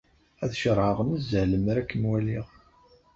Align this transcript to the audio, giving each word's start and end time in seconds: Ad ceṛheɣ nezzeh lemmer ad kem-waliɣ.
Ad 0.43 0.51
ceṛheɣ 0.61 0.97
nezzeh 1.09 1.45
lemmer 1.47 1.77
ad 1.77 1.87
kem-waliɣ. 1.89 2.47